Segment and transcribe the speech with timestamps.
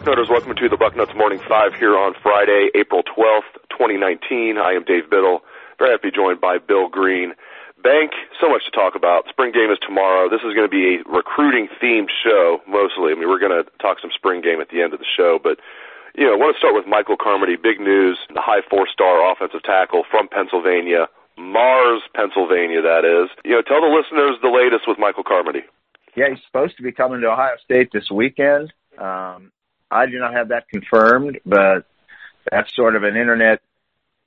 [0.00, 0.30] Bucknutters.
[0.30, 4.56] Welcome to the Bucknuts Morning Five here on Friday, April 12th, 2019.
[4.56, 5.44] I am Dave Biddle.
[5.76, 7.36] Very happy to be joined by Bill Green.
[7.84, 9.28] Bank, so much to talk about.
[9.28, 10.32] Spring game is tomorrow.
[10.32, 13.12] This is going to be a recruiting themed show, mostly.
[13.12, 15.36] I mean, we're going to talk some spring game at the end of the show,
[15.36, 15.60] but
[16.16, 17.60] you know, I want to start with Michael Carmody.
[17.60, 22.80] Big news: the high four-star offensive tackle from Pennsylvania, Mars, Pennsylvania.
[22.80, 23.28] That is.
[23.44, 25.60] You know, tell the listeners the latest with Michael Carmody.
[26.16, 28.72] Yeah, he's supposed to be coming to Ohio State this weekend.
[28.96, 29.52] Um,
[29.90, 31.86] I do not have that confirmed, but
[32.50, 33.60] that's sort of an internet,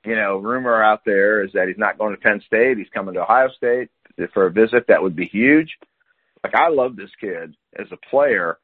[0.04, 2.78] you know, rumor out there is that he's not going to Penn State.
[2.78, 3.90] He's coming to Ohio State
[4.32, 4.86] for a visit.
[4.88, 5.70] That would be huge.
[6.42, 8.58] Like I love this kid as a player,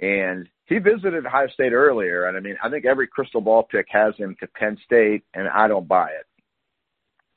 [0.00, 2.26] and he visited Ohio State earlier.
[2.26, 5.48] And I mean, I think every crystal ball pick has him to Penn State, and
[5.48, 6.26] I don't buy it.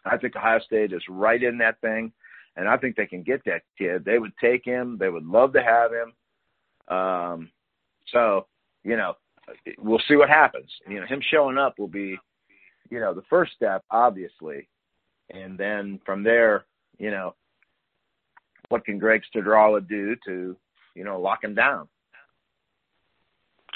[0.05, 2.11] I think Ohio State is right in that thing,
[2.55, 4.05] and I think they can get that kid.
[4.05, 4.97] They would take him.
[4.99, 6.95] They would love to have him.
[6.95, 7.49] Um,
[8.07, 8.47] so,
[8.85, 9.15] you know,
[9.79, 10.71] we'll see what happens.
[10.87, 12.17] You know, him showing up will be,
[12.89, 14.69] you know, the first step, obviously.
[15.33, 16.65] And then from there,
[16.99, 17.35] you know,
[18.69, 20.55] what can Greg Studrawa do to,
[20.95, 21.89] you know, lock him down?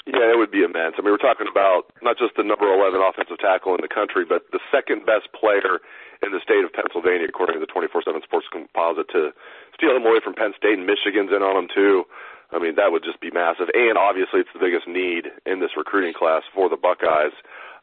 [0.06, 0.94] Yeah, it would be immense.
[0.96, 4.24] I mean, we're talking about not just the number 11 offensive tackle in the country,
[4.24, 5.78] but the second best player
[6.22, 9.34] in the state of Pennsylvania, according to the 24/7 Sports Composite, to
[9.74, 12.06] steal him away from Penn State and Michigan's in on him too.
[12.52, 13.68] I mean, that would just be massive.
[13.74, 17.34] And obviously, it's the biggest need in this recruiting class for the Buckeyes.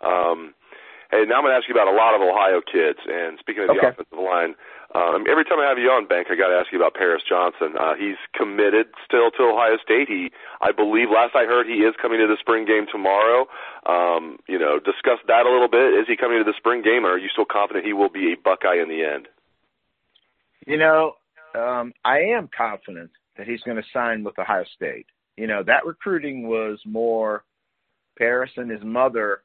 [0.03, 0.53] Um,
[1.11, 2.99] hey, now I'm going to ask you about a lot of Ohio kids.
[3.07, 3.79] And speaking of okay.
[3.79, 4.55] the offensive line,
[4.95, 7.21] um, every time I have you on, Bank, I got to ask you about Paris
[7.27, 7.75] Johnson.
[7.75, 10.07] Uh, he's committed still to Ohio State.
[10.07, 10.31] He,
[10.61, 13.47] I believe, last I heard, he is coming to the spring game tomorrow.
[13.85, 15.95] Um, you know, discuss that a little bit.
[15.99, 18.31] Is he coming to the spring game, or are you still confident he will be
[18.31, 19.27] a Buckeye in the end?
[20.65, 21.15] You know,
[21.55, 25.05] um, I am confident that he's going to sign with Ohio State.
[25.35, 27.43] You know, that recruiting was more
[28.17, 29.43] Paris and his mother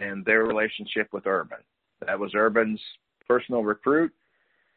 [0.00, 1.58] and their relationship with Urban.
[2.06, 2.80] That was Urban's
[3.28, 4.12] personal recruit.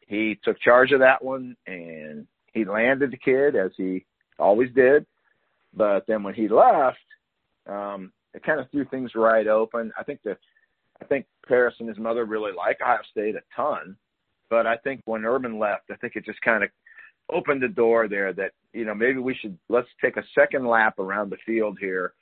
[0.06, 4.04] He took charge of that one and he landed the kid as he
[4.38, 5.06] always did.
[5.74, 6.98] But then when he left,
[7.68, 9.92] um, it kind of threw things right open.
[9.98, 10.38] I think that
[11.00, 13.96] I think Paris and his mother really like Ohio State a ton,
[14.48, 16.70] but I think when Urban left, I think it just kind of
[17.32, 20.98] opened the door there that you know maybe we should let's take a second lap
[20.98, 22.12] around the field here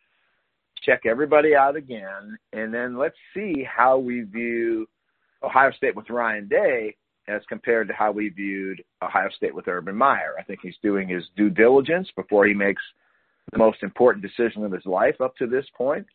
[0.83, 4.87] check everybody out again and then let's see how we view
[5.43, 6.95] ohio state with ryan day
[7.29, 10.35] as compared to how we viewed ohio state with urban meyer.
[10.39, 12.83] I think he's doing his due diligence before he makes
[13.53, 16.07] the most important decision of his life up to this point.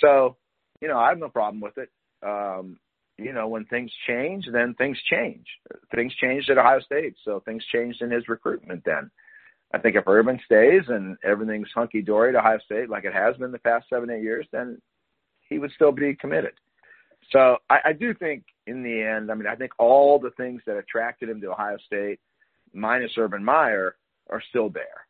[0.00, 0.36] So
[0.80, 1.90] you know i have no problem with it.
[2.22, 2.78] Um
[3.20, 5.46] you know, when things change, then things change.
[5.94, 9.10] Things changed at Ohio State, so things changed in his recruitment then.
[9.72, 13.36] I think if Urban stays and everything's hunky dory at Ohio State like it has
[13.36, 14.80] been the past seven, eight years, then
[15.48, 16.52] he would still be committed.
[17.30, 20.62] So I, I do think in the end, I mean, I think all the things
[20.66, 22.18] that attracted him to Ohio State,
[22.72, 23.96] minus Urban Meyer,
[24.28, 25.06] are still there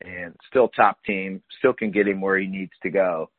[0.00, 3.30] and still top team, still can get him where he needs to go.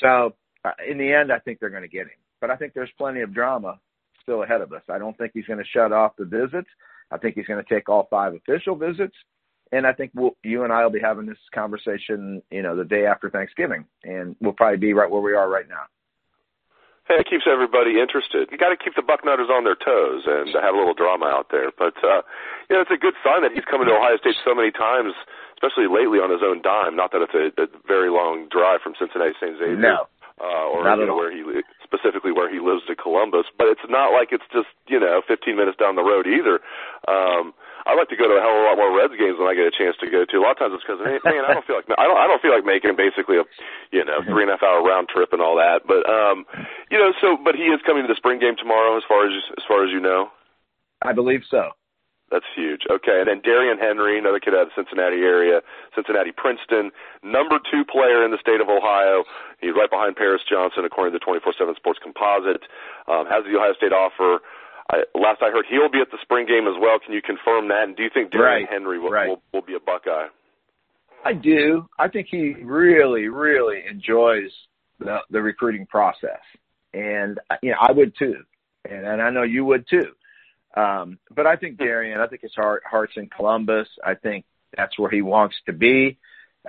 [0.00, 0.34] So
[0.64, 2.90] uh, in the end, I think they're going to get him but I think there's
[2.98, 3.78] plenty of drama
[4.22, 4.82] still ahead of us.
[4.88, 6.68] I don't think he's going to shut off the visits.
[7.10, 9.16] I think he's going to take all five official visits,
[9.72, 12.84] and I think we'll, you and I will be having this conversation, you know, the
[12.84, 15.90] day after Thanksgiving, and we'll probably be right where we are right now.
[17.08, 18.46] Hey, it keeps everybody interested.
[18.52, 21.50] You got to keep the Bucknutters on their toes and have a little drama out
[21.50, 21.74] there.
[21.74, 22.22] But uh,
[22.70, 25.18] you know, it's a good sign that he's coming to Ohio State so many times,
[25.58, 26.94] especially lately on his own dime.
[26.94, 29.58] Not that it's a, a very long drive from Cincinnati St.
[29.58, 29.74] Xavier.
[29.74, 30.06] No
[30.40, 31.44] uh, or you know, where he
[31.84, 33.44] specifically where he lives to Columbus.
[33.60, 36.64] But it's not like it's just you know 15 minutes down the road either.
[37.04, 37.52] Um,
[37.84, 39.56] I like to go to a hell of a lot more Reds games when I
[39.56, 40.36] get a chance to go to.
[40.36, 42.40] A lot of times it's because man, I don't feel like I don't I don't
[42.40, 43.44] feel like making basically a
[43.92, 45.84] you know three and a half hour round trip and all that.
[45.84, 46.48] But um,
[46.88, 49.36] you know, so but he is coming to the spring game tomorrow, as far as
[49.60, 50.32] as far as you know.
[51.04, 51.76] I believe so.
[52.30, 52.82] That's huge.
[52.86, 55.60] Okay, and then Darrion Henry, another kid out of the Cincinnati area,
[55.94, 59.24] Cincinnati Princeton, number two player in the state of Ohio.
[59.60, 62.62] He's right behind Paris Johnson, according to the 24/7 Sports Composite.
[63.08, 64.38] Um, has the Ohio State offer.
[64.90, 66.98] I, last I heard, he'll be at the spring game as well.
[66.98, 67.84] Can you confirm that?
[67.84, 68.68] And do you think Darrion right.
[68.70, 69.28] Henry will, right.
[69.28, 70.30] will will be a Buckeye?
[71.24, 71.88] I do.
[71.98, 74.50] I think he really, really enjoys
[75.00, 76.40] the the recruiting process,
[76.94, 78.38] and you know I would too,
[78.88, 80.14] and and I know you would too.
[80.76, 83.88] Um, but I think Darrion, I think his heart heart's in Columbus.
[84.04, 84.44] I think
[84.76, 86.18] that's where he wants to be.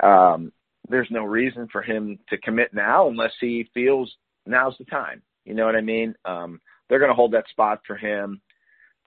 [0.02, 0.52] Um,
[0.90, 4.14] there's no reason for him to commit now unless he feels
[4.46, 5.22] now's the time.
[5.46, 6.16] You know what I mean?
[6.26, 8.42] Um, they're going to hold that spot for him.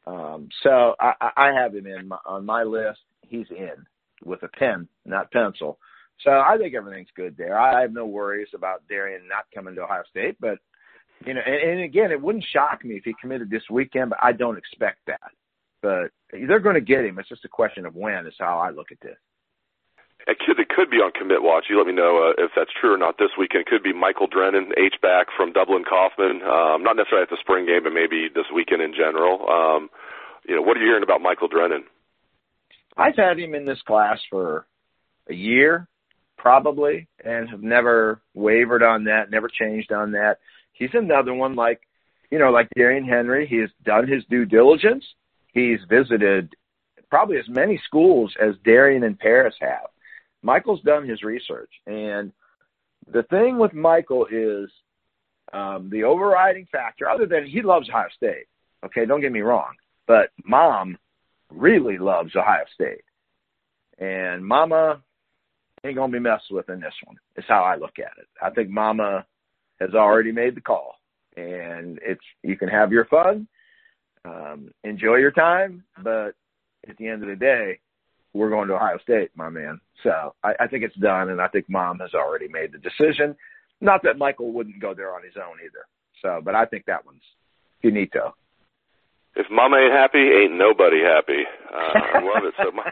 [0.06, 3.00] Um, so I, I have him in my, on my list.
[3.22, 3.86] He's in
[4.24, 5.78] with a pen, not pencil.
[6.20, 7.58] So I think everything's good there.
[7.58, 10.58] I have no worries about Darrion not coming to Ohio State, but
[11.26, 14.18] you know, and, and again, it wouldn't shock me if he committed this weekend, but
[14.22, 15.30] I don't expect that.
[15.82, 17.18] But they're going to get him.
[17.18, 18.26] It's just a question of when.
[18.26, 19.16] Is how I look at this.
[20.26, 21.66] It could, it could be on commit watch.
[21.68, 23.62] You let me know uh, if that's true or not this weekend.
[23.62, 26.40] It could be Michael Drennan, H back from Dublin Coffman.
[26.42, 29.44] Um, not necessarily at the spring game, but maybe this weekend in general.
[29.48, 29.90] Um,
[30.48, 31.84] you know, what are you hearing about Michael Drennan?
[32.96, 34.66] I've had him in this class for
[35.28, 35.88] a year,
[36.38, 40.38] probably, and have never wavered on that, never changed on that.
[40.74, 41.80] He's another one like,
[42.30, 43.46] you know, like Darrion Henry.
[43.46, 45.04] He has done his due diligence.
[45.52, 46.54] He's visited
[47.08, 49.86] probably as many schools as Darrion and Paris have.
[50.42, 52.32] Michael's done his research, and
[53.10, 54.68] the thing with Michael is
[55.52, 58.46] um, the overriding factor, other than he loves Ohio State.
[58.84, 59.72] Okay, don't get me wrong,
[60.06, 60.98] but mom
[61.50, 63.04] really loves Ohio State,
[63.98, 65.00] and Mama
[65.84, 67.16] ain't gonna be messed with in this one.
[67.36, 68.26] Is how I look at it.
[68.42, 69.24] I think Mama
[69.80, 70.96] has already made the call,
[71.36, 73.46] and it's you can have your fun,
[74.24, 76.34] um, enjoy your time, but
[76.88, 77.78] at the end of the day,
[78.32, 79.80] we're going to Ohio State, my man.
[80.02, 83.36] So I, I think it's done, and I think Mom has already made the decision.
[83.80, 85.86] Not that Michael wouldn't go there on his own either.
[86.22, 87.22] So, but I think that one's
[87.82, 88.34] finito.
[89.36, 91.42] If Mama ain't happy, ain't nobody happy.
[91.72, 92.54] Uh, I love it.
[92.56, 92.90] So my,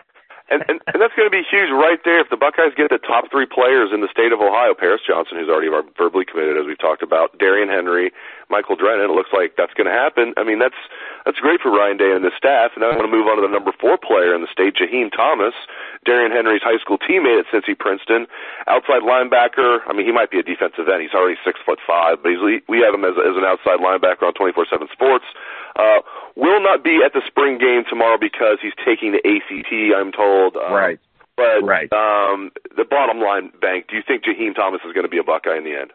[0.52, 2.20] and, and, and that's going to be huge right there.
[2.20, 5.40] If the Buckeyes get the top three players in the state of Ohio, Paris Johnson,
[5.40, 8.12] who's already verbally committed, as we've talked about, Darrion Henry,
[8.52, 10.36] Michael Drennan, it looks like that's going to happen.
[10.36, 10.76] I mean, that's
[11.24, 12.76] that's great for Ryan Day and the staff.
[12.76, 15.08] And I want to move on to the number four player in the state, Jaheim
[15.08, 15.56] Thomas,
[16.04, 18.28] Darrion Henry's high school teammate at Cincy Princeton,
[18.68, 19.80] outside linebacker.
[19.88, 21.00] I mean, he might be a defensive end.
[21.00, 24.28] He's already six foot five, but he's, we have him as, as an outside linebacker
[24.28, 25.24] on 24/7 Sports.
[25.72, 26.04] Uh,
[26.36, 29.72] will not be at the spring game tomorrow because he's taking the ACT.
[29.96, 30.41] I'm told.
[30.56, 30.98] Um, right.
[31.36, 31.90] But right.
[31.92, 35.24] Um, the bottom line, Bank, do you think Jaheim Thomas is going to be a
[35.24, 35.92] Buckeye in the end?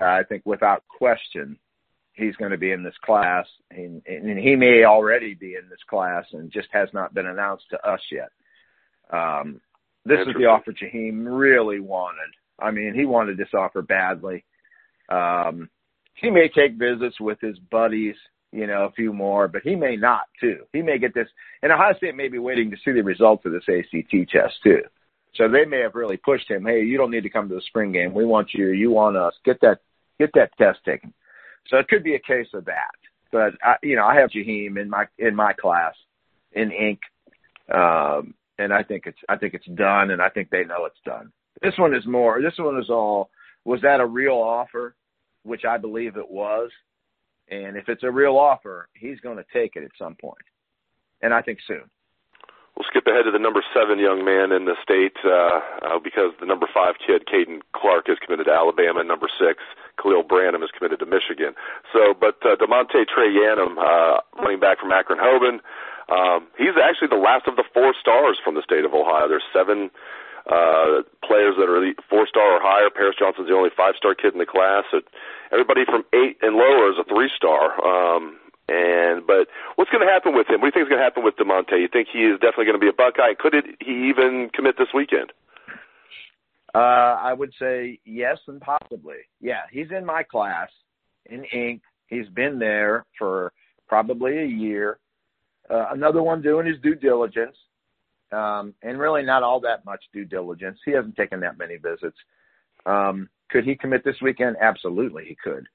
[0.00, 1.58] I think without question,
[2.12, 5.82] he's going to be in this class, and, and he may already be in this
[5.88, 8.30] class, and just has not been announced to us yet.
[9.10, 9.60] Um,
[10.04, 12.30] this is the offer Jaheim really wanted.
[12.58, 14.44] I mean, he wanted this offer badly.
[15.08, 15.68] Um,
[16.14, 18.16] he may take visits with his buddies
[18.52, 20.64] you know, a few more, but he may not too.
[20.72, 21.28] He may get this,
[21.62, 24.82] and Ohio State may be waiting to see the results of this ACT test too.
[25.34, 26.64] So they may have really pushed him.
[26.64, 28.14] Hey, you don't need to come to the spring game.
[28.14, 28.68] We want you.
[28.68, 29.34] You want us.
[29.44, 29.80] Get that.
[30.18, 31.12] Get that test taken.
[31.68, 32.94] So it could be a case of that.
[33.30, 35.94] But I, you know, I have Jaheim in my in my class
[36.52, 37.00] in ink,
[37.72, 41.00] um, and I think it's I think it's done, and I think they know it's
[41.04, 41.30] done.
[41.60, 42.40] This one is more.
[42.40, 43.30] This one is all.
[43.64, 44.94] Was that a real offer?
[45.42, 46.70] Which I believe it was
[47.50, 50.44] and if it's a real offer, he's going to take it at some point.
[51.20, 51.90] and I think soon.
[52.78, 56.30] We'll skip ahead to the number seven young man in the state uh, uh, because
[56.38, 59.58] the number five kid, Caden Clark, is committed to Alabama, and number six,
[59.98, 61.58] Khalil Branham, is committed to Michigan.
[61.90, 65.58] So, but uh, DeaMonte Trayanum, uh, running back from Akron Hoban,
[66.06, 69.26] um, he's actually the last of the four stars from the state of Ohio.
[69.26, 69.90] There's seven
[70.46, 72.94] uh, players that are four star or higher.
[72.94, 74.84] Paris Johnson's the only five star kid in the class.
[74.94, 75.02] It,
[75.52, 77.78] everybody from eight and lower is a three star.
[77.84, 78.38] Um,
[78.68, 80.60] and but what's going to happen with him?
[80.60, 81.80] What do you think is going to happen with DeaMonte?
[81.80, 83.34] You think he is definitely going to be a Buckeye?
[83.38, 85.32] Could it, he even commit this weekend?
[86.74, 89.16] Uh, I would say yes and possibly.
[89.40, 90.68] Yeah, he's in my class
[91.26, 91.82] in ink.
[92.08, 93.52] He's been there for
[93.88, 94.98] probably a year.
[95.70, 97.56] Uh, another one doing his due diligence
[98.32, 100.78] um, and really not all that much due diligence.
[100.84, 102.16] He hasn't taken that many visits.
[102.86, 104.56] Um, could he commit this weekend?
[104.60, 105.66] Absolutely, he could.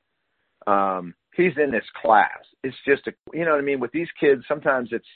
[0.71, 2.39] Um, he's in this class.
[2.63, 3.79] It's just a, you know what I mean.
[3.79, 5.07] With these kids, sometimes it's,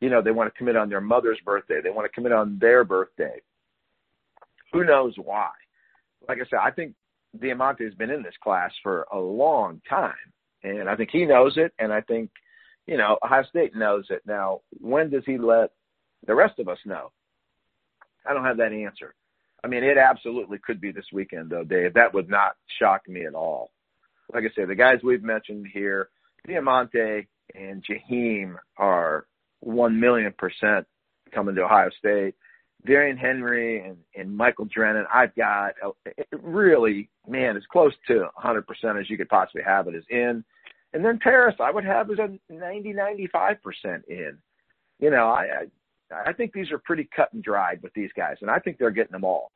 [0.00, 1.80] you know, they want to commit on their mother's birthday.
[1.82, 3.40] They want to commit on their birthday.
[4.72, 5.50] Who knows why?
[6.28, 6.94] Like I said, I think
[7.38, 10.14] DeaMonte has been in this class for a long time,
[10.62, 12.30] and I think he knows it, and I think,
[12.86, 14.22] you know, Ohio State knows it.
[14.26, 15.70] Now, when does he let
[16.26, 17.12] the rest of us know.
[18.26, 19.14] I don't have that answer.
[19.62, 21.94] I mean, it absolutely could be this weekend, though, Dave.
[21.94, 23.70] That would not shock me at all.
[24.32, 26.08] Like I said, the guys we've mentioned here,
[26.48, 29.26] DeaMonte and Jaheim are
[29.60, 30.86] one million percent
[31.34, 32.34] coming to Ohio State.
[32.86, 35.90] Darrion Henry and, and Michael Drennan, I've got uh,
[36.40, 38.64] really, man, as close to 100%
[38.98, 40.42] as you could possibly have it is in.
[40.92, 43.56] And then Paris, I would have as a 90, 95%
[44.08, 44.38] in.
[44.98, 45.66] You know, I, I
[46.32, 49.12] think these are pretty cut and dried with these guys, and I think they're getting
[49.12, 49.50] them all.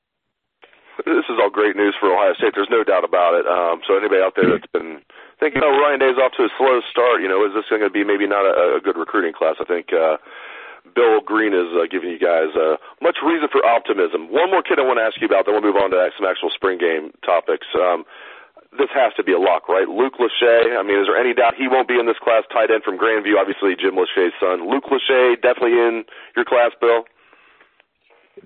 [1.03, 2.55] This is all great news for Ohio State.
[2.55, 3.47] There's no doubt about it.
[3.51, 5.03] Um, so anybody out there that's been
[5.41, 7.91] thinking, oh, Ryan Day's off to a slow start, you know, is this going to
[7.91, 9.59] be maybe not a, a good recruiting class?
[9.59, 10.23] I think uh,
[10.95, 14.31] Bill Green is uh, giving you guys uh, much reason for optimism.
[14.31, 16.31] One more kid I want to ask you about, then we'll move on to some
[16.31, 17.67] actual spring game topics.
[17.75, 18.07] Um,
[18.79, 19.89] this has to be a lock, right?
[19.89, 20.77] Luke Lachey.
[20.77, 22.43] I mean, is there any doubt he won't be in this class?
[22.53, 24.69] Tight end from Grandview, obviously Jim Lachey's son.
[24.69, 26.05] Luke Lachey definitely in
[26.37, 27.05] your class, Bill.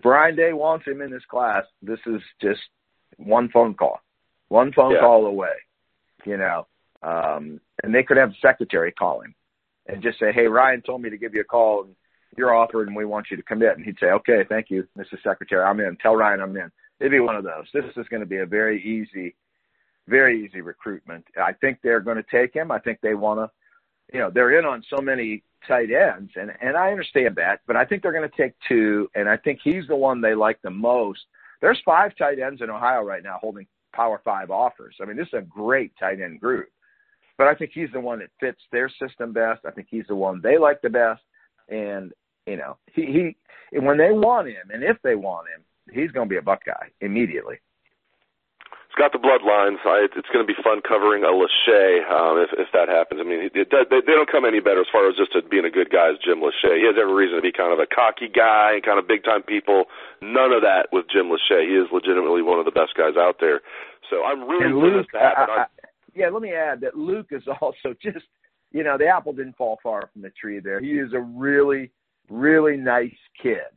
[0.05, 1.65] Ryan Day wants him in this class.
[1.83, 2.61] This is just
[3.17, 4.01] one phone call,
[4.49, 5.01] one phone yeah.
[5.01, 5.57] call away.
[6.25, 6.67] You know,
[7.03, 9.35] um, and they could have the secretary call him
[9.87, 11.85] and just say, "Hey, Ryan told me to give you a call.
[11.85, 11.97] And
[12.37, 15.21] you're offered, and we want you to commit." And he'd say, "Okay, thank you, Mr.
[15.23, 15.63] Secretary.
[15.63, 15.97] I'm in.
[15.97, 16.71] Tell Ryan I'm in."
[17.01, 17.67] It'd be one of those.
[17.73, 19.35] This is going to be a very easy
[20.09, 21.25] very easy recruitment.
[21.37, 22.71] I think they're going to take him.
[22.71, 23.51] I think they want to,
[24.13, 27.77] you know, they're in on so many tight ends, and and I understand that, but
[27.77, 30.61] I think they're going to take two, and I think he's the one they like
[30.63, 31.21] the most.
[31.61, 34.97] There's five tight ends in Ohio right now holding Power Five offers.
[35.01, 36.69] I mean, this is a great tight end group,
[37.37, 39.61] but I think he's the one that fits their system best.
[39.67, 41.23] I think he's the one they like the best,
[41.69, 42.13] and
[42.47, 43.35] you know, he
[43.73, 45.63] he when they want him, and if they want him,
[45.93, 47.61] he's going to be a Buckeye immediately
[48.99, 49.79] got the bloodlines.
[49.87, 53.23] I, it's going to be fun covering a Lachey um, if, if that happens.
[53.23, 55.71] I mean, it, they, they don't come any better as far as just being a
[55.71, 56.83] good guy as Jim Lachey.
[56.83, 59.23] He has every reason to be kind of a cocky guy and kind of big
[59.23, 59.87] time people.
[60.21, 61.71] None of that with Jim Lachey.
[61.71, 63.63] He is legitimately one of the best guys out there.
[64.11, 65.47] So I'm really and Luke, to happen.
[65.49, 65.89] I, I,
[66.19, 68.27] yeah, let me add that Luke is also just,
[68.75, 70.81] you know, the apple didn't fall far from the tree there.
[70.83, 71.95] He is a really,
[72.29, 73.71] really nice kid,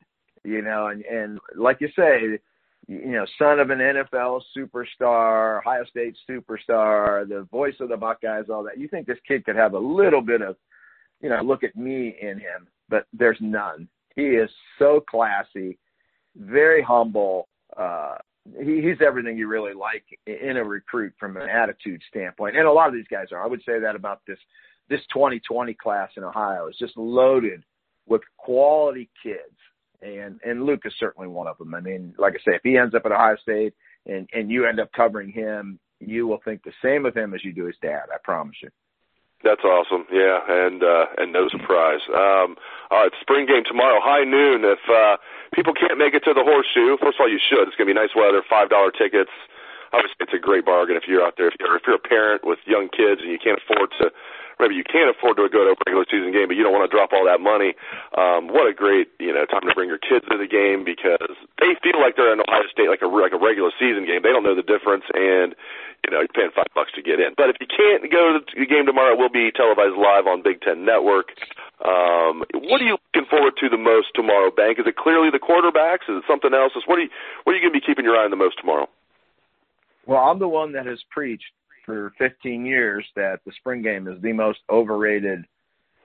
[0.44, 2.40] you know, and and like you say
[2.92, 8.46] you know, son of an NFL superstar, Ohio State superstar, the voice of the Buckeyes,
[8.50, 8.78] all that.
[8.78, 10.58] You think this kid could have a little bit of,
[11.22, 13.88] you know, look at me in him, but there's none.
[14.16, 15.78] He is so classy,
[16.36, 17.48] very humble.
[17.78, 18.16] Uh,
[18.60, 22.72] he, he's everything you really like in a recruit from an attitude standpoint, and a
[22.72, 23.42] lot of these guys are.
[23.42, 24.40] I would say that about this
[24.90, 27.64] this 2020 class in Ohio is just loaded
[28.08, 29.56] with quality kids
[30.02, 31.74] and and Luke is certainly one of them.
[31.74, 33.74] I mean, like I say, if he ends up at Ohio State
[34.06, 37.44] and and you end up covering him, you will think the same of him as
[37.44, 38.10] you do his dad.
[38.14, 38.70] I promise you.
[39.44, 40.06] That's awesome.
[40.14, 42.02] Yeah, and uh and no surprise.
[42.14, 42.58] Um
[42.90, 44.62] all right, spring game tomorrow, high noon.
[44.66, 45.18] If uh
[45.54, 47.68] people can't make it to the horseshoe, first of all you should.
[47.68, 49.34] It's gonna be nice weather, five dollar tickets.
[49.94, 52.46] Obviously it's a great bargain if you're out there if you're if you're a parent
[52.46, 54.14] with young kids and you can't afford to
[54.62, 56.86] maybe you can't afford to go to a regular season game, but you don't want
[56.86, 57.74] to drop all that money.
[58.14, 61.36] Um, what a great you know time to bring your kids to the game because
[61.58, 64.22] they feel like they're in Ohio State like a like a regular season game.
[64.22, 65.58] They don't know the difference, and
[66.06, 67.34] you know you're paying five bucks to get in.
[67.36, 70.46] But if you can't go to the game tomorrow, it will be televised live on
[70.46, 71.34] Big Ten Network.
[71.82, 74.78] Um, what are you looking forward to the most tomorrow, Bank?
[74.78, 76.06] Is it clearly the quarterbacks?
[76.06, 76.78] Is it something else?
[76.78, 77.12] Is What are you
[77.44, 78.86] what are you going to be keeping your eye on the most tomorrow?
[80.06, 81.54] Well, I'm the one that has preached
[81.86, 85.46] for 15 years that the spring game is the most overrated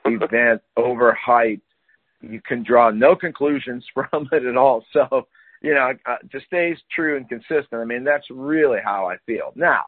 [0.05, 1.61] event, overhyped.
[2.23, 4.85] You can draw no conclusions from it at all.
[4.93, 5.27] So,
[5.63, 5.93] you know,
[6.33, 9.53] to stay true and consistent, I mean, that's really how I feel.
[9.55, 9.85] Now,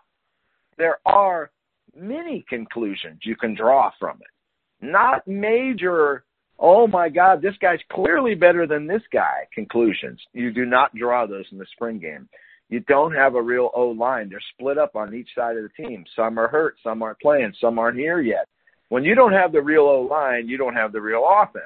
[0.76, 1.50] there are
[1.96, 4.86] many conclusions you can draw from it.
[4.86, 6.24] Not major,
[6.58, 10.20] oh my God, this guy's clearly better than this guy conclusions.
[10.32, 12.28] You do not draw those in the spring game
[12.68, 14.28] you don't have a real O line.
[14.28, 16.04] They're split up on each side of the team.
[16.14, 18.46] Some are hurt, some aren't playing, some aren't here yet.
[18.88, 21.64] When you don't have the real O line, you don't have the real offense.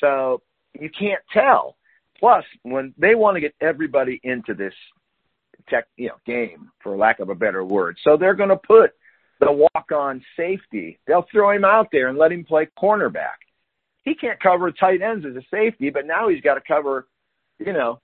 [0.00, 0.42] So
[0.78, 1.76] you can't tell.
[2.18, 4.74] Plus, when they want to get everybody into this
[5.68, 8.92] tech, you know, game, for lack of a better word, so they're going to put
[9.40, 10.98] the walk-on safety.
[11.06, 13.40] They'll throw him out there and let him play cornerback.
[14.02, 17.08] He can't cover tight ends as a safety, but now he's got to cover,
[17.58, 18.00] you know,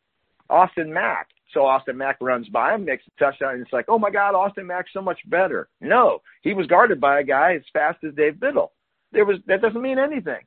[0.48, 1.28] Austin Mack.
[1.52, 4.36] So Austin Mack runs by him, makes a touchdown, and it's like, oh my God,
[4.36, 5.68] Austin Mack's so much better.
[5.80, 8.70] No, he was guarded by a guy as fast as Dave Biddle.
[9.10, 10.42] There was that doesn't mean anything.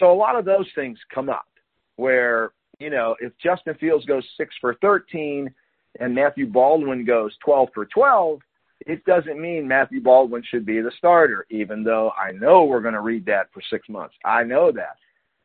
[0.00, 1.46] So a lot of those things come up
[1.94, 5.54] where, you know, if Justin Fields goes six for thirteen
[6.00, 8.40] and Matthew Baldwin goes twelve for twelve,
[8.80, 12.94] it doesn't mean Matthew Baldwin should be the starter, even though I know we're going
[12.94, 14.16] to read that for six months.
[14.24, 14.96] I know that.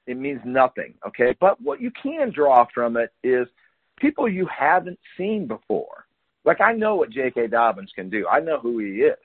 [0.08, 1.36] It means nothing, okay?
[1.40, 3.48] But what you can draw from it is–
[4.00, 6.06] people you haven't seen before.
[6.46, 7.48] Like I know what J.K.
[7.48, 8.28] Dobbins can do.
[8.28, 9.18] I know who he is.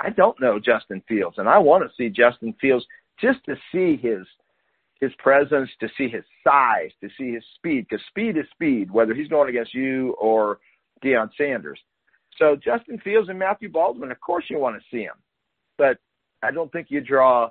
[0.00, 2.86] I don't know Justin Fields, and I want to see Justin Fields
[3.20, 4.26] just to see his
[5.00, 9.14] his presence, to see his size, to see his speed, because speed is speed, whether
[9.14, 10.58] he's going against you or
[11.04, 11.78] Deion Sanders.
[12.36, 15.16] So Justin Fields and Matthew Baldwin, of course you want to see them,
[15.76, 15.98] but
[16.42, 17.50] I don't think you draw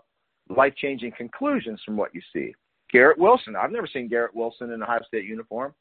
[0.50, 2.54] life changing conclusions from what you see.
[2.92, 5.74] Garrett Wilson, I've never seen Garrett Wilson in a Ohio State uniform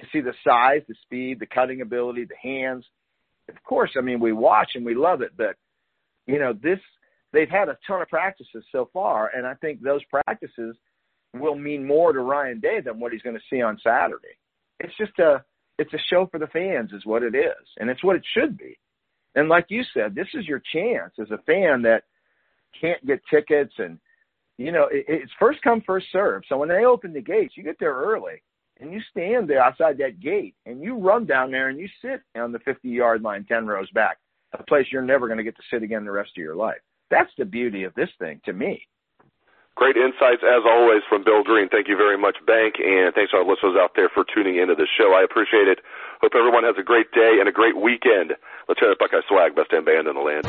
[0.00, 2.84] to see the size, the speed, the cutting ability, the hands.
[3.48, 5.56] Of course, I mean we watch and we love it, but
[6.26, 6.78] you know this
[7.32, 10.76] they've had a ton of practices so far, and I think those practices
[11.34, 14.36] will mean more to Ryan Day than what he's going to see on Saturday.
[14.80, 15.44] It's just a
[15.78, 18.58] it's a show for the fans is what it is, and it's what it should
[18.58, 18.78] be.
[19.34, 22.04] And like you said, this is your chance as a fan that
[22.80, 23.98] can't get tickets and
[24.56, 26.42] you know it, it's first come first serve.
[26.48, 28.42] So when they open the gates, you get there early
[28.80, 32.22] and you stand there outside that gate and you run down there and you sit
[32.36, 34.18] on the 50 yard line 10 rows back,
[34.52, 36.80] a place you're never going to get to sit again the rest of your life.
[37.10, 38.86] That's the beauty of this thing to me.
[39.74, 41.68] Great insights as always from Bill Green.
[41.70, 44.74] Thank you very much, Bank, and thanks to our listeners out there for tuning into
[44.74, 45.14] the show.
[45.14, 45.78] I appreciate it.
[46.20, 48.34] Hope everyone has a great day and a great weekend.
[48.66, 50.42] Let's hear it, Buckeye Swag, best damn band in the land.